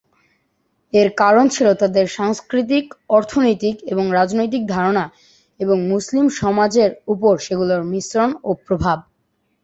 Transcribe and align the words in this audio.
এর 0.93 1.09
কারণ 1.17 1.45
ছিল 1.47 1.67
তাদের 1.73 2.05
সাংস্কৃতিক, 2.17 2.85
অর্থনৈতিক 3.09 3.75
এবং 3.91 4.05
রাজনৈতিক 4.11 4.63
ধারণা 4.67 5.05
এবং 5.59 5.77
মুসলিম 5.91 6.25
সমাজের 6.39 6.91
উপর 7.07 7.33
সেগুলোর 7.45 7.81
মিশ্রণ 7.91 8.29
ও 8.43 8.51
প্রভাব। 8.65 8.97